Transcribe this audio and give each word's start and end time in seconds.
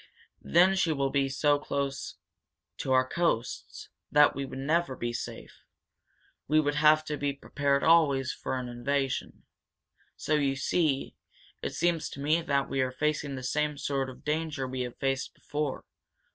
Then 0.41 0.75
she 0.75 0.91
would 0.91 1.13
be 1.13 1.29
so 1.29 1.59
close 1.59 2.15
to 2.77 2.91
our 2.91 3.07
coasts 3.07 3.89
that 4.11 4.33
we 4.35 4.45
would 4.47 4.57
never 4.57 4.95
be 4.95 5.13
safe. 5.13 5.61
We 6.47 6.59
would 6.59 6.73
have 6.73 7.05
to 7.05 7.17
be 7.17 7.33
prepared 7.33 7.83
always 7.83 8.31
for 8.33 8.57
invasion. 8.57 9.43
So, 10.15 10.33
you 10.33 10.55
see, 10.55 11.17
it 11.61 11.75
seems 11.75 12.09
to 12.09 12.19
me 12.19 12.41
that 12.41 12.67
we 12.67 12.81
are 12.81 12.91
facing 12.91 13.35
the 13.35 13.43
same 13.43 13.77
sort 13.77 14.09
of 14.09 14.25
danger 14.25 14.67
we 14.67 14.81
have 14.81 14.97
faced 14.97 15.35
before. 15.35 15.85